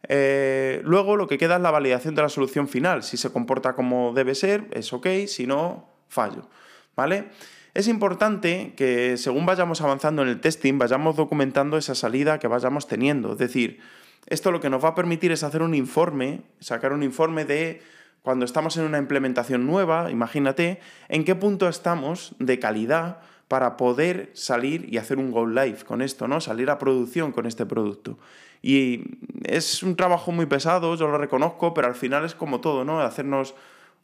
Eh, 0.08 0.80
luego 0.82 1.14
lo 1.14 1.28
que 1.28 1.38
queda 1.38 1.54
es 1.54 1.62
la 1.62 1.70
validación 1.70 2.16
de 2.16 2.22
la 2.22 2.28
solución 2.28 2.66
final. 2.66 3.04
Si 3.04 3.18
se 3.18 3.30
comporta 3.30 3.74
como 3.74 4.12
debe 4.12 4.34
ser, 4.34 4.66
es 4.72 4.92
ok, 4.92 5.06
si 5.28 5.46
no, 5.46 5.88
fallo, 6.08 6.48
¿vale? 6.96 7.28
Es 7.74 7.86
importante 7.86 8.74
que 8.76 9.16
según 9.16 9.46
vayamos 9.46 9.80
avanzando 9.80 10.22
en 10.22 10.28
el 10.28 10.40
testing, 10.40 10.76
vayamos 10.78 11.14
documentando 11.14 11.78
esa 11.78 11.94
salida 11.94 12.40
que 12.40 12.48
vayamos 12.48 12.88
teniendo. 12.88 13.34
Es 13.34 13.38
decir, 13.38 13.78
esto 14.26 14.50
lo 14.50 14.60
que 14.60 14.70
nos 14.70 14.82
va 14.82 14.90
a 14.90 14.94
permitir 14.94 15.32
es 15.32 15.42
hacer 15.42 15.62
un 15.62 15.74
informe, 15.74 16.42
sacar 16.60 16.92
un 16.92 17.02
informe 17.02 17.44
de 17.44 17.82
cuando 18.22 18.46
estamos 18.46 18.76
en 18.78 18.84
una 18.84 18.98
implementación 18.98 19.66
nueva, 19.66 20.10
imagínate, 20.10 20.80
en 21.08 21.24
qué 21.24 21.34
punto 21.34 21.68
estamos 21.68 22.34
de 22.38 22.58
calidad 22.58 23.18
para 23.48 23.76
poder 23.76 24.30
salir 24.32 24.86
y 24.90 24.96
hacer 24.96 25.18
un 25.18 25.30
go 25.30 25.46
live 25.46 25.84
con 25.86 26.00
esto, 26.00 26.26
¿no? 26.26 26.40
Salir 26.40 26.70
a 26.70 26.78
producción 26.78 27.32
con 27.32 27.44
este 27.44 27.66
producto. 27.66 28.18
Y 28.62 29.02
es 29.44 29.82
un 29.82 29.94
trabajo 29.94 30.32
muy 30.32 30.46
pesado, 30.46 30.94
yo 30.96 31.06
lo 31.06 31.18
reconozco, 31.18 31.74
pero 31.74 31.86
al 31.86 31.94
final 31.94 32.24
es 32.24 32.34
como 32.34 32.62
todo, 32.62 32.82
¿no? 32.82 33.00
Hacernos 33.00 33.54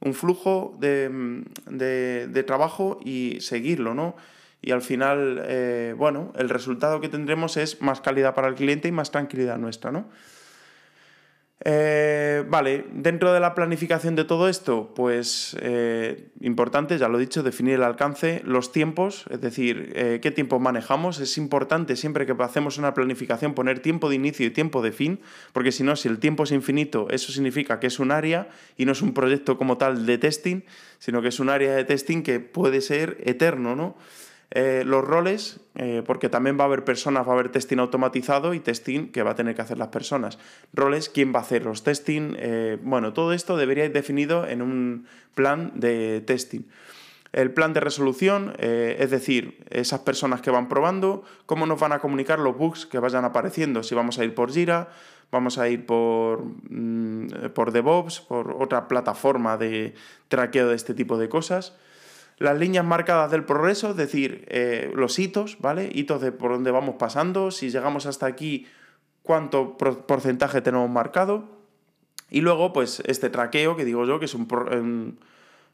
un 0.00 0.12
flujo 0.12 0.77
de, 0.79 2.45
trabajo 2.47 3.00
y 3.03 3.39
seguirlo, 3.41 3.95
¿no? 3.95 4.17
Y 4.62 4.73
al 4.73 4.83
final, 4.83 5.43
eh, 5.47 5.95
bueno, 5.97 6.33
el 6.37 6.49
resultado 6.49 7.00
que 7.00 7.09
tendremos 7.09 7.57
es 7.57 7.81
más 7.81 8.00
calidad 8.00 8.35
para 8.35 8.49
el 8.49 8.55
cliente 8.55 8.88
y 8.88 8.93
más 8.93 9.11
tranquilidad 9.11 9.59
nuestra, 9.59 9.90
¿no? 9.90 10.09
Eh, 11.62 12.43
vale, 12.49 12.87
dentro 12.90 13.35
de 13.35 13.40
la 13.40 13.55
planificación 13.55 14.17
de 14.17 14.25
todo 14.25 14.49
esto, 14.49 14.95
pues 14.95 15.55
eh, 15.61 16.31
importante, 16.40 16.97
ya 16.97 17.09
lo 17.09 17.19
he 17.19 17.21
dicho, 17.21 17.43
definir 17.43 17.75
el 17.75 17.83
alcance, 17.83 18.40
los 18.47 18.73
tiempos, 18.73 19.26
es 19.29 19.43
decir, 19.43 19.93
qué 20.23 20.31
tiempo 20.31 20.59
manejamos. 20.59 21.21
Es 21.21 21.37
importante 21.37 21.97
siempre 21.97 22.25
que 22.25 22.35
hacemos 22.38 22.79
una 22.79 22.95
planificación 22.95 23.52
poner 23.52 23.81
tiempo 23.81 24.09
de 24.09 24.17
inicio 24.17 24.47
y 24.47 24.50
tiempo 24.50 24.81
de 24.81 24.93
fin, 24.93 25.21
porque 25.52 25.71
si 25.71 25.83
no, 25.83 25.97
si 25.97 26.09
el 26.09 26.19
tiempo 26.19 26.45
es 26.45 26.52
infinito, 26.52 27.09
eso 27.11 27.31
significa 27.31 27.79
que 27.79 27.88
es 27.88 27.99
un 27.99 28.11
área 28.11 28.49
y 28.79 28.87
no 28.87 28.93
es 28.93 29.02
un 29.02 29.12
proyecto 29.12 29.59
como 29.59 29.76
tal 29.76 30.07
de 30.07 30.17
testing, 30.17 30.62
sino 30.99 31.21
que 31.21 31.29
es 31.29 31.40
un 31.40 31.50
área 31.50 31.75
de 31.75 31.85
testing 31.85 32.23
que 32.23 32.40
puede 32.40 32.81
ser 32.81 33.19
eterno, 33.21 33.76
¿no? 33.76 33.97
Eh, 34.52 34.83
los 34.85 35.04
roles, 35.04 35.61
eh, 35.76 36.02
porque 36.04 36.28
también 36.28 36.59
va 36.59 36.64
a 36.64 36.66
haber 36.66 36.85
personas, 36.85 37.25
va 37.25 37.30
a 37.30 37.35
haber 37.35 37.50
testing 37.50 37.78
automatizado 37.78 38.52
y 38.52 38.59
testing 38.59 39.12
que 39.12 39.23
va 39.23 39.33
a 39.33 39.35
tener 39.37 39.54
que 39.54 39.62
hacer 39.62 39.78
las 39.78 39.88
personas. 39.88 40.38
Roles, 40.73 41.09
quién 41.09 41.33
va 41.33 41.38
a 41.38 41.42
hacer 41.42 41.64
los 41.64 41.85
testing. 41.85 42.35
Eh, 42.37 42.76
bueno, 42.83 43.12
todo 43.12 43.33
esto 43.33 43.57
debería 43.57 43.85
ir 43.85 43.92
definido 43.92 44.47
en 44.47 44.61
un 44.61 45.07
plan 45.37 45.71
de 45.76 46.21
testing. 46.26 46.62
El 47.33 47.52
plan 47.52 47.73
de 47.73 47.78
resolución, 47.78 48.54
es 48.59 49.09
decir, 49.09 49.64
esas 49.71 50.00
personas 50.00 50.40
que 50.40 50.50
van 50.50 50.69
probando, 50.69 51.23
cómo 51.47 51.64
nos 51.64 51.78
van 51.78 51.92
a 51.92 52.00
comunicar 52.00 52.40
los 52.40 52.59
bugs 52.59 52.87
que 52.87 52.99
vayan 52.99 53.25
apareciendo, 53.25 53.85
si 53.85 53.95
vamos 53.95 54.19
a 54.19 54.25
ir 54.25 54.35
por 54.35 54.50
Jira, 54.50 54.88
vamos 55.30 55.57
a 55.57 55.69
ir 55.69 55.87
por, 55.87 56.42
mm, 56.42 57.50
por 57.54 57.71
DevOps, 57.71 58.23
por 58.23 58.57
otra 58.59 58.88
plataforma 58.88 59.57
de 59.57 59.95
traqueo 60.26 60.66
de 60.66 60.75
este 60.75 60.92
tipo 60.92 61.19
de 61.19 61.28
cosas 61.28 61.76
las 62.40 62.59
líneas 62.59 62.87
marcadas 62.87 63.30
del 63.30 63.44
progreso, 63.44 63.90
es 63.90 63.97
decir, 63.97 64.47
eh, 64.49 64.90
los 64.94 65.18
hitos, 65.18 65.59
¿vale? 65.61 65.90
Hitos 65.92 66.23
de 66.23 66.32
por 66.32 66.52
dónde 66.52 66.70
vamos 66.70 66.94
pasando, 66.99 67.50
si 67.50 67.70
llegamos 67.70 68.06
hasta 68.06 68.25
aquí, 68.25 68.66
cuánto 69.23 69.76
porcentaje 69.76 70.62
tenemos 70.62 70.88
marcado. 70.88 71.44
Y 72.30 72.40
luego, 72.40 72.73
pues, 72.73 73.02
este 73.04 73.28
traqueo, 73.28 73.76
que 73.76 73.85
digo 73.85 74.06
yo, 74.06 74.18
que 74.18 74.25
es 74.25 74.35
un, 74.35 75.18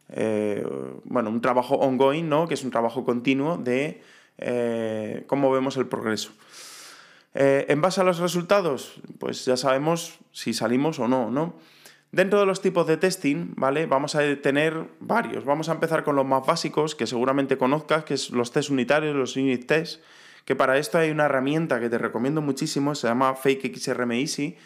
eh, 0.08 0.66
bueno, 1.04 1.30
un 1.30 1.40
trabajo 1.40 1.76
ongoing, 1.76 2.28
¿no? 2.28 2.49
Que 2.49 2.54
es 2.54 2.64
un 2.64 2.73
trabajo 2.73 3.04
continuo 3.04 3.58
de 3.58 4.02
eh, 4.38 5.23
cómo 5.28 5.52
vemos 5.52 5.76
el 5.76 5.87
progreso. 5.87 6.32
en 7.32 7.80
base 7.80 8.00
a 8.00 8.04
los 8.04 8.18
resultados, 8.18 9.00
pues 9.20 9.44
ya 9.44 9.56
sabemos 9.56 10.18
si 10.32 10.52
salimos 10.52 10.99
o 10.99 11.06
no, 11.06 11.30
¿no? 11.30 11.54
Dentro 12.16 12.40
de 12.40 12.46
los 12.46 12.62
tipos 12.62 12.87
de 12.87 12.96
testing, 12.96 13.52
¿vale? 13.56 13.85
Vamos 13.85 14.14
a 14.14 14.20
tener 14.40 14.87
varios. 15.00 15.44
Vamos 15.44 15.68
a 15.68 15.73
empezar 15.73 16.02
con 16.02 16.16
los 16.16 16.25
más 16.25 16.46
básicos, 16.46 16.94
que 16.94 17.06
seguramente 17.06 17.58
conozcas, 17.58 18.04
que 18.04 18.14
es 18.14 18.30
los 18.30 18.52
test 18.52 18.70
unitarios, 18.70 19.14
los 19.14 19.37
unit 19.37 19.66
tests, 19.66 20.00
que 20.46 20.56
para 20.56 20.78
esto 20.78 20.96
hay 20.96 21.11
una 21.11 21.26
herramienta 21.26 21.78
que 21.78 21.90
te 21.90 21.99
recomiendo 21.99 22.40
muchísimo, 22.40 22.94
se 22.94 23.06
llama 23.06 23.35
Fake 23.35 23.70
XRM 23.76 24.12
Easy. 24.12 24.56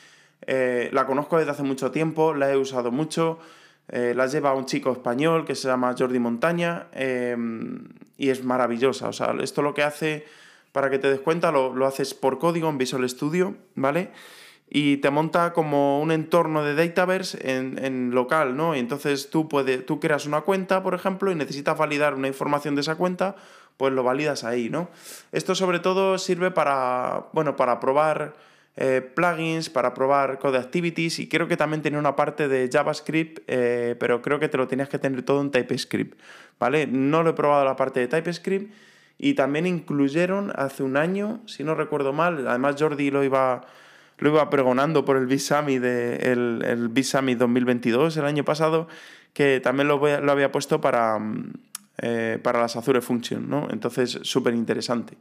Eh, 0.47 0.91
la 0.93 1.07
conozco 1.07 1.39
desde 1.39 1.51
hace 1.51 1.65
mucho 1.65 1.91
tiempo, 1.91 2.35
la 2.35 2.53
he 2.53 2.57
usado 2.57 2.93
mucho, 2.93 3.41
eh, 3.89 4.13
la 4.15 4.29
lleva 4.29 4.55
un 4.55 4.67
chico 4.67 4.93
español 4.93 5.45
que 5.45 5.57
se 5.57 5.67
llama 5.67 5.93
Jordi 5.99 6.21
Montaña 6.21 6.87
em, 6.93 7.89
y 8.17 8.29
es 8.29 8.45
maravillosa. 8.45 9.09
O 9.09 9.13
sea, 9.13 9.35
esto 9.43 9.61
lo 9.61 9.75
que 9.75 9.83
hace, 9.83 10.25
para 10.71 10.89
que 10.89 11.01
te 11.01 11.11
des 11.11 11.19
cuenta, 11.19 11.51
lo, 11.51 11.75
lo 11.75 11.87
haces 11.87 12.15
por 12.15 12.39
código 12.39 12.69
en 12.69 12.79
Visual 12.79 13.09
Studio, 13.11 13.57
¿vale? 13.75 14.11
Y 14.73 14.99
te 14.99 15.11
monta 15.11 15.53
como 15.53 16.01
un 16.01 16.13
entorno 16.13 16.63
de 16.63 16.77
Dataverse 16.77 17.39
en, 17.43 18.13
local, 18.13 18.57
¿no? 18.57 18.77
Y 18.77 18.79
entonces 18.79 19.29
tú, 19.29 19.49
puedes, 19.49 19.85
tú 19.85 19.99
creas 19.99 20.27
una 20.27 20.43
cuenta, 20.43 20.81
por 20.85 20.95
ejemplo, 20.95 21.33
y 21.33 21.35
necesitas 21.35 21.77
validar 21.77 22.15
una 22.15 22.29
información 22.29 22.77
de 22.77 22.83
esa 22.83 22.95
cuenta, 22.95 23.35
pues 23.77 23.93
lo 23.93 24.05
validas 24.05 24.45
ahí, 24.45 24.71
¿no? 24.71 24.89
Esto 25.33 25.57
sobre 25.57 25.81
todo 25.81 26.19
sirve 26.19 26.53
para, 26.53 27.27
bueno, 27.33 27.57
para 27.57 27.81
probar 27.81 28.35
eh, 28.77 29.01
plugins, 29.01 29.69
para 29.69 29.93
probar 29.93 30.39
code 30.39 30.59
activities 30.59 31.19
y 31.19 31.29
creo 31.29 31.49
que 31.49 31.57
también 31.57 31.83
tiene 31.83 31.99
una 31.99 32.15
parte 32.15 32.47
de 32.47 32.71
JavaScript, 32.73 33.41
eh, 33.49 33.97
pero 33.99 34.23
creo 34.23 34.39
que 34.39 34.49
te 34.49 34.57
lo 34.57 34.69
tenías 34.69 34.89
que 34.89 35.01
tener 35.01 35.25
todo 35.25 35.41
en 35.41 35.51
TypeScript, 35.51 36.17
¿vale? 36.61 36.87
No 36.87 37.25
lo 37.25 37.31
he 37.31 37.35
probado 37.35 37.65
la 37.65 37.75
parte 37.75 37.99
de 37.99 38.07
TypeScript 38.07 38.73
y 39.19 39.35
también 39.35 39.67
incluyeron 39.67 40.53
hace 40.55 40.85
un 40.85 40.97
año, 40.97 41.41
si 41.47 41.65
no 41.65 41.75
recuerdo 41.75 42.13
mal, 42.13 42.47
además 42.47 42.77
Jordi 42.79 43.11
lo 43.11 43.25
iba 43.25 43.63
lo 44.21 44.31
iba 44.31 44.49
pregonando 44.51 45.05
por 45.05 45.17
el 45.17 45.27
Bisami 45.27 45.79
de, 45.79 46.17
el, 46.33 46.63
el 46.65 46.95
2022, 46.95 48.17
el 48.17 48.25
año 48.25 48.45
pasado, 48.45 48.87
que 49.33 49.61
también 49.61 49.89
lo, 49.89 49.99
lo 49.99 50.33
había 50.33 50.53
puesto 50.53 50.81
para, 50.81 51.19
mm, 51.19 51.53
eh, 51.99 52.39
para 52.43 52.61
las 52.61 52.77
Azure 52.77 53.01
Function, 53.01 53.49
¿no? 53.49 53.69
Entonces, 53.71 54.21
súper 54.23 54.55
interesante. 54.55 55.17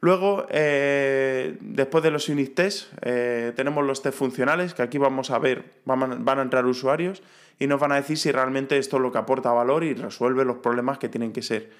Luego, 0.00 0.46
eh, 0.50 1.56
después 1.60 2.04
de 2.04 2.10
los 2.10 2.28
unit 2.28 2.54
tests, 2.54 2.90
eh, 3.02 3.52
tenemos 3.56 3.84
los 3.84 4.02
test 4.02 4.16
funcionales, 4.18 4.74
que 4.74 4.82
aquí 4.82 4.98
vamos 4.98 5.30
a 5.30 5.38
ver, 5.38 5.72
van 5.84 6.24
van 6.24 6.38
a, 6.38 6.42
entrar 6.42 6.66
usuarios 6.66 7.22
y 7.58 7.66
nos 7.66 7.80
van 7.80 7.92
a 7.92 7.96
decir 7.96 8.18
si 8.18 8.30
realmente 8.30 8.76
esto 8.76 8.96
es 8.96 9.02
lo 9.02 9.10
que 9.10 9.18
aporta 9.18 9.52
valor 9.52 9.84
y 9.84 9.94
resuelve 9.94 10.44
los 10.44 10.58
problemas 10.58 10.98
que 10.98 11.08
tienen 11.08 11.32
que 11.32 11.42
ser. 11.42 11.70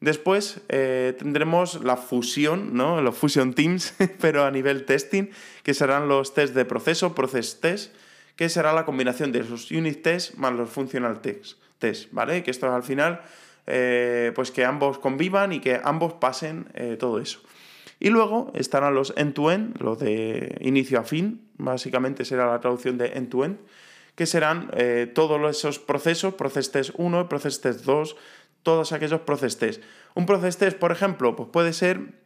Después 0.00 0.60
eh, 0.68 1.14
tendremos 1.18 1.82
la 1.82 1.96
fusión, 1.96 2.74
¿no? 2.74 3.00
los 3.00 3.16
fusion 3.16 3.54
teams, 3.54 3.94
pero 4.20 4.44
a 4.44 4.50
nivel 4.50 4.84
testing, 4.84 5.30
que 5.62 5.74
serán 5.74 6.08
los 6.08 6.34
test 6.34 6.54
de 6.54 6.64
proceso, 6.64 7.14
process 7.14 7.60
test, 7.60 7.94
que 8.36 8.48
será 8.48 8.72
la 8.72 8.84
combinación 8.84 9.32
de 9.32 9.44
los 9.44 9.70
unit 9.70 10.02
tests 10.02 10.36
más 10.36 10.52
los 10.52 10.68
functional 10.68 11.20
test, 11.20 11.58
test 11.78 12.12
¿vale? 12.12 12.42
Que 12.42 12.50
esto 12.50 12.70
al 12.72 12.82
final, 12.82 13.22
eh, 13.66 14.32
pues 14.34 14.50
que 14.50 14.64
ambos 14.64 14.98
convivan 14.98 15.52
y 15.52 15.60
que 15.60 15.80
ambos 15.82 16.14
pasen 16.14 16.66
eh, 16.74 16.96
todo 16.98 17.20
eso. 17.20 17.40
Y 18.00 18.10
luego 18.10 18.52
estarán 18.54 18.94
los 18.94 19.14
end-to-end, 19.16 19.80
los 19.80 20.00
de 20.00 20.58
inicio 20.60 20.98
a 20.98 21.04
fin, 21.04 21.48
básicamente 21.56 22.24
será 22.24 22.50
la 22.50 22.60
traducción 22.60 22.98
de 22.98 23.12
end-to-end, 23.14 23.58
que 24.16 24.26
serán 24.26 24.70
todos 25.12 25.56
esos 25.56 25.80
procesos, 25.80 26.34
process 26.34 26.70
test 26.70 26.90
1, 26.94 27.28
process 27.28 27.60
test 27.60 27.84
2, 27.84 28.16
todos 28.64 28.92
aquellos 28.92 29.20
process. 29.20 29.80
Un 30.14 30.26
process 30.26 30.56
test, 30.56 30.78
por 30.78 30.90
ejemplo, 30.90 31.36
pues 31.36 31.48
puede 31.52 31.72
ser 31.72 32.24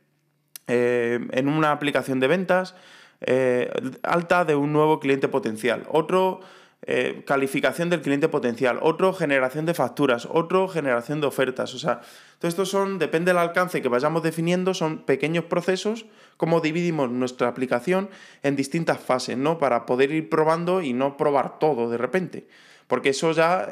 eh, 0.68 1.18
en 1.32 1.48
una 1.48 1.72
aplicación 1.72 2.20
de 2.20 2.28
ventas 2.28 2.74
eh, 3.20 3.70
alta 4.02 4.44
de 4.44 4.54
un 4.54 4.72
nuevo 4.72 5.00
cliente 5.00 5.28
potencial. 5.28 5.84
Otro 5.90 6.40
eh, 6.82 7.24
calificación 7.26 7.90
del 7.90 8.02
cliente 8.02 8.28
potencial, 8.28 8.78
otro 8.80 9.12
generación 9.12 9.66
de 9.66 9.74
facturas, 9.74 10.28
otro 10.30 10.68
generación 10.68 11.20
de 11.20 11.26
ofertas. 11.26 11.74
O 11.74 11.78
sea, 11.78 12.00
todo 12.38 12.48
esto 12.48 12.64
son, 12.66 12.98
depende 12.98 13.30
del 13.30 13.38
alcance 13.38 13.82
que 13.82 13.88
vayamos 13.88 14.22
definiendo, 14.22 14.74
son 14.74 15.04
pequeños 15.04 15.44
procesos, 15.44 16.06
como 16.36 16.60
dividimos 16.60 17.10
nuestra 17.10 17.48
aplicación 17.48 18.10
en 18.44 18.54
distintas 18.54 19.00
fases, 19.00 19.36
¿no? 19.36 19.58
Para 19.58 19.86
poder 19.86 20.12
ir 20.12 20.28
probando 20.28 20.82
y 20.82 20.92
no 20.92 21.16
probar 21.16 21.58
todo 21.58 21.90
de 21.90 21.98
repente. 21.98 22.46
Porque 22.86 23.10
eso 23.10 23.32
ya 23.32 23.68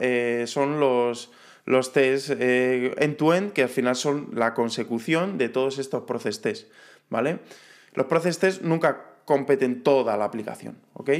son 0.46 0.78
los, 0.78 1.30
los 1.66 1.92
tests 1.92 2.35
eh, 2.38 2.94
end-to-end, 2.99 3.52
que 3.52 3.64
al 3.64 3.68
final 3.68 3.96
son 3.96 4.30
la 4.32 4.54
consecución 4.54 5.37
de 5.37 5.49
todos 5.49 5.78
estos 5.78 6.04
process 6.04 6.40
tests, 6.40 6.68
¿vale? 7.11 7.40
Los 7.92 8.06
process 8.06 8.38
tests 8.38 8.62
nunca 8.62 9.16
competen 9.25 9.82
toda 9.82 10.16
la 10.16 10.25
aplicación, 10.25 10.78
¿ok? 10.94 11.11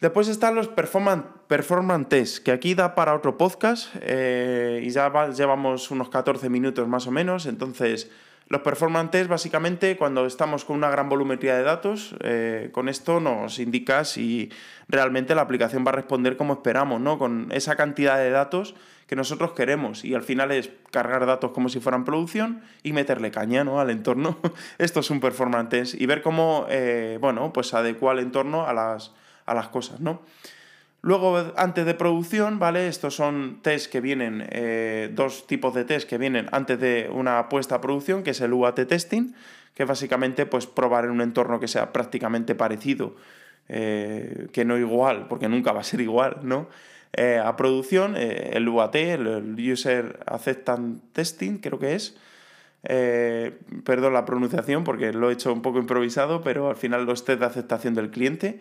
Después 0.00 0.28
están 0.28 0.54
los 0.54 0.66
performance, 0.68 1.26
performance 1.46 2.08
tests, 2.08 2.40
que 2.40 2.52
aquí 2.52 2.74
da 2.74 2.94
para 2.94 3.14
otro 3.14 3.36
podcast 3.36 3.94
eh, 4.00 4.80
y 4.82 4.88
ya 4.88 5.28
llevamos 5.28 5.90
unos 5.90 6.08
14 6.08 6.48
minutos 6.48 6.88
más 6.88 7.06
o 7.06 7.10
menos, 7.10 7.44
entonces 7.44 8.10
los 8.50 8.62
performance 8.62 9.12
tests 9.12 9.28
básicamente 9.28 9.96
cuando 9.96 10.26
estamos 10.26 10.64
con 10.64 10.76
una 10.76 10.90
gran 10.90 11.08
volumetría 11.08 11.56
de 11.56 11.62
datos, 11.62 12.16
eh, 12.20 12.70
con 12.72 12.88
esto 12.88 13.20
nos 13.20 13.60
indica 13.60 14.04
si 14.04 14.50
realmente 14.88 15.36
la 15.36 15.42
aplicación 15.42 15.86
va 15.86 15.90
a 15.90 15.94
responder 15.94 16.36
como 16.36 16.54
esperamos, 16.54 17.00
¿no? 17.00 17.16
Con 17.16 17.46
esa 17.52 17.76
cantidad 17.76 18.18
de 18.18 18.30
datos 18.30 18.74
que 19.06 19.14
nosotros 19.14 19.52
queremos 19.52 20.04
y 20.04 20.14
al 20.14 20.22
final 20.22 20.50
es 20.50 20.70
cargar 20.90 21.26
datos 21.26 21.52
como 21.52 21.68
si 21.68 21.78
fueran 21.78 22.04
producción 22.04 22.62
y 22.82 22.92
meterle 22.92 23.30
caña 23.30 23.62
¿no? 23.62 23.80
al 23.80 23.90
entorno. 23.90 24.38
Esto 24.78 24.98
es 24.98 25.10
un 25.10 25.20
performance 25.20 25.94
y 25.94 26.06
ver 26.06 26.20
cómo 26.20 26.66
eh, 26.68 27.18
bueno, 27.20 27.52
pues 27.52 27.72
adecua 27.72 28.14
el 28.14 28.18
entorno 28.18 28.66
a 28.66 28.72
las, 28.72 29.12
a 29.46 29.54
las 29.54 29.68
cosas. 29.68 30.00
¿no? 30.00 30.22
Luego, 31.02 31.52
antes 31.56 31.86
de 31.86 31.94
producción, 31.94 32.58
¿vale? 32.58 32.86
Estos 32.86 33.14
son 33.14 33.60
tests 33.62 33.88
que 33.88 34.02
vienen, 34.02 34.46
eh, 34.50 35.10
dos 35.14 35.46
tipos 35.46 35.74
de 35.74 35.84
test 35.84 36.08
que 36.08 36.18
vienen 36.18 36.46
antes 36.52 36.78
de 36.78 37.08
una 37.10 37.48
puesta 37.48 37.76
a 37.76 37.80
producción, 37.80 38.22
que 38.22 38.30
es 38.30 38.40
el 38.42 38.52
UAT 38.52 38.86
testing, 38.86 39.32
que 39.74 39.86
básicamente 39.86 40.44
pues 40.44 40.66
probar 40.66 41.06
en 41.06 41.12
un 41.12 41.22
entorno 41.22 41.58
que 41.58 41.68
sea 41.68 41.92
prácticamente 41.92 42.54
parecido, 42.54 43.16
eh, 43.68 44.48
que 44.52 44.66
no 44.66 44.76
igual, 44.76 45.26
porque 45.28 45.48
nunca 45.48 45.72
va 45.72 45.80
a 45.80 45.84
ser 45.84 46.02
igual, 46.02 46.40
¿no? 46.42 46.68
Eh, 47.14 47.40
a 47.42 47.56
producción, 47.56 48.14
el 48.16 48.68
UAT, 48.68 48.94
el 48.94 49.56
User 49.72 50.20
Acceptance 50.26 51.00
Testing, 51.12 51.58
creo 51.58 51.78
que 51.78 51.94
es. 51.94 52.16
Perdón 53.84 54.12
la 54.14 54.24
pronunciación 54.24 54.84
porque 54.84 55.12
lo 55.12 55.30
he 55.30 55.32
hecho 55.32 55.52
un 55.52 55.62
poco 55.62 55.78
improvisado, 55.78 56.42
pero 56.42 56.68
al 56.68 56.76
final 56.76 57.06
los 57.06 57.24
test 57.24 57.40
de 57.40 57.46
aceptación 57.46 57.94
del 57.94 58.10
cliente. 58.10 58.60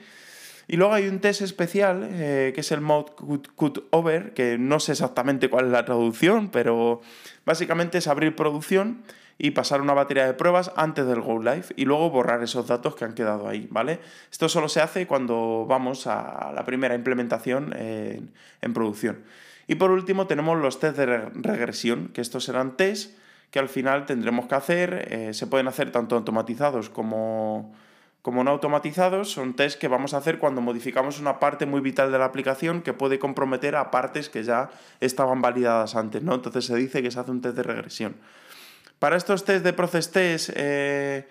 Y 0.71 0.77
luego 0.77 0.93
hay 0.93 1.07
un 1.07 1.19
test 1.19 1.41
especial, 1.41 2.07
eh, 2.11 2.51
que 2.53 2.61
es 2.61 2.71
el 2.71 2.79
Mode 2.79 3.13
Cut 3.55 3.87
Over, 3.89 4.35
que 4.35 4.59
no 4.59 4.79
sé 4.79 4.91
exactamente 4.91 5.49
cuál 5.49 5.65
es 5.65 5.71
la 5.71 5.83
traducción, 5.83 6.49
pero 6.49 7.01
básicamente 7.43 7.97
es 7.97 8.07
abrir 8.07 8.35
producción 8.35 9.01
y 9.39 9.49
pasar 9.49 9.81
una 9.81 9.95
batería 9.95 10.27
de 10.27 10.35
pruebas 10.35 10.71
antes 10.75 11.07
del 11.07 11.21
Go 11.21 11.41
Live 11.41 11.65
y 11.75 11.85
luego 11.85 12.11
borrar 12.11 12.43
esos 12.43 12.67
datos 12.67 12.95
que 12.95 13.03
han 13.03 13.15
quedado 13.15 13.47
ahí, 13.47 13.67
¿vale? 13.71 13.99
Esto 14.31 14.47
solo 14.47 14.69
se 14.69 14.79
hace 14.79 15.07
cuando 15.07 15.65
vamos 15.67 16.05
a 16.05 16.51
la 16.53 16.63
primera 16.65 16.93
implementación 16.93 17.73
en, 17.75 18.31
producción. 18.71 19.23
Y 19.65 19.73
por 19.73 19.89
último 19.89 20.27
tenemos 20.27 20.55
los 20.59 20.79
test 20.79 20.97
de 20.97 21.05
regresión, 21.33 22.09
que 22.09 22.21
estos 22.21 22.43
serán 22.43 22.77
test 22.77 23.17
que 23.49 23.57
al 23.57 23.69
final 23.69 24.05
tendremos 24.05 24.45
que 24.45 24.53
hacer, 24.53 25.07
eh, 25.09 25.33
se 25.33 25.47
pueden 25.47 25.67
hacer 25.67 25.91
tanto 25.91 26.15
automatizados 26.15 26.91
como, 26.91 27.73
como 28.21 28.43
no 28.43 28.51
automatizados, 28.51 29.31
son 29.31 29.55
test 29.55 29.79
que 29.79 29.87
vamos 29.87 30.13
a 30.13 30.17
hacer 30.17 30.39
cuando 30.39 30.61
modificamos 30.61 31.19
una 31.19 31.39
parte 31.39 31.65
muy 31.65 31.81
vital 31.81 32.11
de 32.11 32.19
la 32.19 32.25
aplicación 32.25 32.81
que 32.81 32.93
puede 32.93 33.17
comprometer 33.17 33.75
a 33.75 33.91
partes 33.91 34.29
que 34.29 34.43
ya 34.43 34.69
estaban 34.99 35.41
validadas 35.41 35.95
antes, 35.95 36.21
¿no? 36.21 36.35
Entonces 36.35 36.65
se 36.65 36.75
dice 36.75 37.01
que 37.01 37.11
se 37.11 37.19
hace 37.19 37.31
un 37.31 37.41
test 37.41 37.55
de 37.55 37.63
regresión. 37.63 38.15
Para 38.99 39.15
estos 39.15 39.45
test 39.45 39.63
de 39.63 39.71
process 39.71 40.11
test 40.11 40.49
eh, 40.55 41.27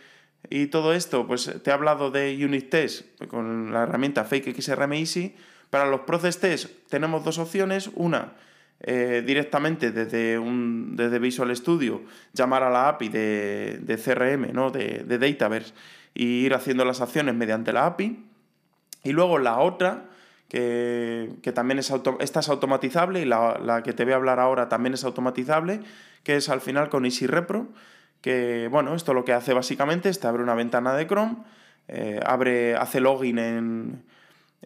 y 0.48 0.68
todo 0.68 0.94
esto, 0.94 1.26
pues 1.26 1.52
te 1.62 1.70
he 1.70 1.72
hablado 1.72 2.10
de 2.10 2.42
unit 2.42 2.70
test 2.70 3.22
con 3.28 3.72
la 3.72 3.82
herramienta 3.82 4.24
Fake 4.24 4.58
XRM 4.58 4.92
Easy. 4.94 5.36
Para 5.68 5.86
los 5.86 6.00
process 6.00 6.40
test 6.40 6.70
tenemos 6.88 7.22
dos 7.22 7.38
opciones. 7.38 7.90
Una, 7.94 8.32
eh, 8.80 9.24
directamente 9.26 9.90
desde, 9.90 10.38
un, 10.38 10.94
desde 10.94 11.18
Visual 11.18 11.54
Studio 11.56 12.02
llamar 12.32 12.62
a 12.62 12.70
la 12.70 12.88
API 12.88 13.08
de, 13.08 13.78
de 13.82 13.96
CRM, 13.96 14.52
¿no? 14.52 14.70
de, 14.70 15.04
de 15.04 15.18
Dataverse, 15.18 15.74
y 16.14 16.44
ir 16.44 16.54
haciendo 16.54 16.84
las 16.84 17.00
acciones 17.00 17.34
mediante 17.34 17.72
la 17.72 17.86
API. 17.86 18.24
Y 19.04 19.12
luego 19.12 19.38
la 19.38 19.58
otra, 19.58 20.06
que, 20.48 21.38
también 21.54 21.78
es, 21.78 21.92
esta 22.20 22.40
es 22.40 22.48
automatizable 22.48 23.20
y 23.20 23.24
la, 23.24 23.58
la, 23.58 23.82
que 23.82 23.92
te 23.92 24.04
voy 24.04 24.12
a 24.12 24.16
hablar 24.16 24.40
ahora 24.40 24.68
también 24.68 24.94
es 24.94 25.04
automatizable, 25.04 25.80
que 26.22 26.36
es 26.36 26.48
al 26.48 26.60
final 26.60 26.88
con 26.88 27.04
Easy 27.04 27.26
Repro, 27.26 27.68
que 28.20 28.68
bueno, 28.70 28.94
esto 28.94 29.14
lo 29.14 29.24
que 29.24 29.32
hace 29.32 29.54
básicamente 29.54 30.08
es 30.08 30.20
te 30.20 30.26
abre 30.26 30.42
una 30.42 30.54
ventana 30.54 30.94
de 30.94 31.06
Chrome, 31.06 31.36
eh, 31.86 32.20
abre, 32.26 32.76
hace 32.76 33.00
login 33.00 33.38
en, 33.38 34.02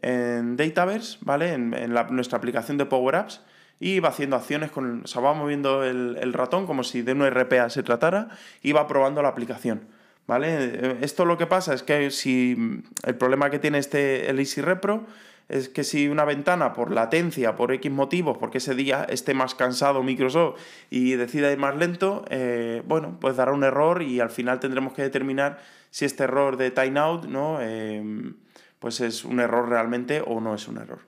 en 0.00 0.56
Dataverse, 0.56 1.18
¿vale? 1.20 1.52
En, 1.52 1.74
en 1.74 1.92
nuestra 2.10 2.38
aplicación 2.38 2.78
de 2.78 2.86
Power 2.86 3.16
Apps 3.16 3.42
y 3.82 3.98
va 3.98 4.10
haciendo 4.10 4.36
acciones 4.36 4.70
con, 4.70 5.02
o 5.12 5.22
va 5.22 5.34
moviendo 5.34 5.82
el, 5.82 6.32
ratón 6.32 6.66
como 6.66 6.84
si 6.84 7.02
de 7.02 7.14
un 7.14 7.28
RPA 7.28 7.68
se 7.68 7.82
tratara 7.82 8.28
y 8.62 8.70
va 8.70 8.86
probando 8.86 9.22
la 9.22 9.28
aplicación. 9.28 9.88
¿Vale? 10.26 10.98
Esto 11.04 11.24
lo 11.24 11.36
que 11.36 11.46
pasa 11.46 11.74
es 11.74 11.82
que 11.82 12.10
si 12.10 12.82
el 13.04 13.14
problema 13.16 13.50
que 13.50 13.58
tiene 13.58 13.78
este 13.78 14.30
el 14.30 14.38
Easy 14.38 14.60
Repro 14.60 15.04
es 15.48 15.68
que 15.68 15.84
si 15.84 16.08
una 16.08 16.24
ventana 16.24 16.72
por 16.72 16.90
latencia, 16.92 17.56
por 17.56 17.72
X 17.72 17.90
motivos, 17.90 18.38
porque 18.38 18.58
ese 18.58 18.74
día 18.74 19.04
esté 19.08 19.34
más 19.34 19.54
cansado 19.54 20.02
Microsoft 20.02 20.58
y 20.88 21.12
decida 21.14 21.52
ir 21.52 21.58
más 21.58 21.76
lento, 21.76 22.24
eh, 22.30 22.82
bueno, 22.86 23.18
pues 23.20 23.36
dará 23.36 23.52
un 23.52 23.64
error 23.64 24.02
y 24.02 24.20
al 24.20 24.30
final 24.30 24.60
tendremos 24.60 24.94
que 24.94 25.02
determinar 25.02 25.58
si 25.90 26.06
este 26.06 26.24
error 26.24 26.56
de 26.56 26.70
timeout, 26.70 27.26
¿no? 27.26 27.58
Eh, 27.60 28.32
pues 28.78 29.00
es 29.00 29.24
un 29.24 29.40
error 29.40 29.68
realmente 29.68 30.22
o 30.26 30.40
no 30.40 30.54
es 30.54 30.66
un 30.68 30.78
error. 30.78 31.00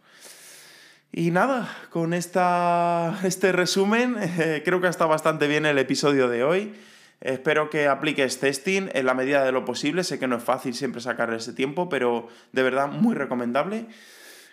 Y 1.11 1.31
nada, 1.31 1.75
con 1.91 2.13
esta, 2.13 3.19
este 3.25 3.53
resumen 3.53 4.17
eh, 4.21 4.63
creo 4.65 4.81
que 4.81 4.89
ha 4.89 4.91
estado 4.91 5.11
bastante 5.11 5.47
bien 5.49 5.65
el 5.65 5.79
episodio 5.79 6.29
de 6.29 6.45
hoy. 6.45 6.75
Espero 7.21 7.71
que 7.71 7.89
apliques 7.89 8.39
testing 8.39 8.89
en 8.93 9.07
la 9.07 9.15
medida 9.15 9.45
de 9.45 9.53
lo 9.53 9.65
posible. 9.65 10.05
Sé 10.05 10.19
que 10.19 10.27
no 10.27 10.37
es 10.37 10.43
fácil 10.43 10.75
siempre 10.75 11.01
sacar 11.01 11.33
ese 11.33 11.53
tiempo, 11.53 11.89
pero 11.89 12.29
de 12.53 12.63
verdad 12.63 12.89
muy 12.89 13.15
recomendable. 13.15 13.87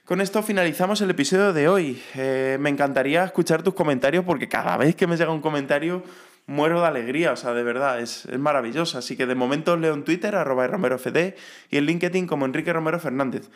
Con 0.06 0.20
esto 0.20 0.42
finalizamos 0.44 1.00
el 1.02 1.10
episodio 1.10 1.54
de 1.54 1.68
hoy. 1.68 2.02
Eh, 2.16 2.58
me 2.60 2.70
encantaría 2.70 3.24
escuchar 3.24 3.64
tus 3.64 3.74
comentarios 3.74 4.26
porque 4.26 4.50
cada 4.50 4.76
vez 4.78 4.96
que 4.96 5.08
me 5.08 5.16
llega 5.16 5.32
un 5.32 5.42
comentario 5.42 6.04
muero 6.48 6.82
de 6.82 6.88
alegría, 6.88 7.32
o 7.32 7.36
sea, 7.36 7.54
de 7.54 7.64
verdad, 7.64 8.00
es, 8.00 8.26
es 8.26 8.40
maravilloso. 8.40 8.98
Así 8.98 9.16
que 9.16 9.26
de 9.26 9.36
momento 9.36 9.78
leo 9.78 9.94
en 9.94 10.04
Twitter, 10.04 10.36
arroba 10.36 10.68
romerofd, 10.68 11.36
y 11.70 11.78
en 11.78 11.86
LinkedIn 11.86 12.28
como 12.28 12.46
Enrique 12.46 12.74
Romero 12.74 13.00
Fernández. 13.00 13.50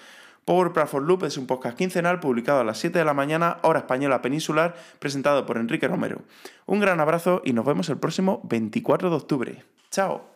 Power 0.46 0.74
Platform 0.74 1.08
Loop 1.08 1.24
es 1.24 1.38
un 1.38 1.48
podcast 1.48 1.76
quincenal 1.76 2.20
publicado 2.20 2.60
a 2.60 2.64
las 2.64 2.78
7 2.78 3.00
de 3.00 3.06
la 3.06 3.16
mañana, 3.16 3.58
hora 3.64 3.80
española 3.80 4.22
peninsular, 4.22 4.76
presentado 5.00 5.48
por 5.48 5.58
Enrique 5.58 5.88
Romero. 5.88 6.22
Un 6.68 6.80
gran 6.80 7.00
abrazo 7.00 7.42
y 7.44 7.54
nos 7.54 7.66
vemos 7.66 7.90
el 7.90 7.98
próximo 7.98 8.42
24 8.44 9.10
de 9.10 9.16
octubre. 9.16 9.64
¡Chao! 9.90 10.35